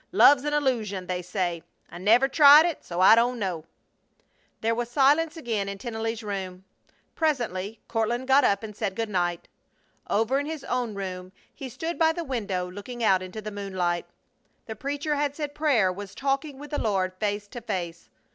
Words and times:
"Love's 0.11 0.45
an 0.45 0.51
illusion, 0.55 1.05
they 1.05 1.21
say. 1.21 1.61
I 1.91 1.99
never 1.99 2.27
tried 2.27 2.65
it, 2.65 2.83
so 2.83 2.99
I 3.01 3.13
don't 3.13 3.37
know." 3.37 3.65
There 4.61 4.73
was 4.73 4.89
silence 4.89 5.37
again 5.37 5.69
in 5.69 5.77
Tennelly's 5.77 6.23
room. 6.23 6.65
Presently 7.13 7.81
Courtland 7.87 8.27
got 8.27 8.43
up 8.43 8.63
and 8.63 8.75
said 8.75 8.95
good 8.95 9.09
night. 9.11 9.47
Over 10.09 10.39
in 10.39 10.47
his 10.47 10.63
own 10.63 10.95
room 10.95 11.31
he 11.53 11.69
stood 11.69 11.99
by 11.99 12.13
the 12.13 12.23
window, 12.23 12.67
looking 12.67 13.03
out 13.03 13.21
into 13.21 13.43
the 13.43 13.51
moonlight. 13.51 14.07
The 14.65 14.75
preacher 14.75 15.17
had 15.17 15.35
said 15.35 15.53
prayer 15.53 15.93
was 15.93 16.15
talking 16.15 16.57
with 16.57 16.71
the 16.71 16.81
Lord 16.81 17.13
face 17.19 17.47
to 17.49 17.61
face. 17.61 18.09